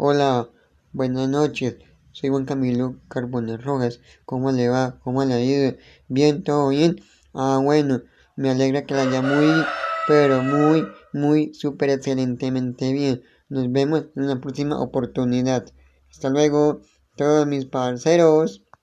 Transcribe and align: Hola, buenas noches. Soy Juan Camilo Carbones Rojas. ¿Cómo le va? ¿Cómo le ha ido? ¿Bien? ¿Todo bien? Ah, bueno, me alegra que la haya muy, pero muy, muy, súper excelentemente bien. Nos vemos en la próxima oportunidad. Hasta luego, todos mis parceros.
Hola, 0.00 0.48
buenas 0.92 1.28
noches. 1.28 1.74
Soy 2.12 2.30
Juan 2.30 2.44
Camilo 2.44 3.00
Carbones 3.08 3.64
Rojas. 3.64 3.98
¿Cómo 4.24 4.52
le 4.52 4.68
va? 4.68 5.00
¿Cómo 5.02 5.24
le 5.24 5.34
ha 5.34 5.40
ido? 5.40 5.76
¿Bien? 6.06 6.44
¿Todo 6.44 6.68
bien? 6.68 7.00
Ah, 7.34 7.58
bueno, 7.60 8.02
me 8.36 8.48
alegra 8.48 8.86
que 8.86 8.94
la 8.94 9.02
haya 9.02 9.22
muy, 9.22 9.48
pero 10.06 10.40
muy, 10.40 10.86
muy, 11.12 11.52
súper 11.52 11.90
excelentemente 11.90 12.92
bien. 12.92 13.24
Nos 13.48 13.72
vemos 13.72 14.04
en 14.14 14.28
la 14.28 14.40
próxima 14.40 14.80
oportunidad. 14.80 15.66
Hasta 16.12 16.30
luego, 16.30 16.80
todos 17.16 17.48
mis 17.48 17.64
parceros. 17.64 18.62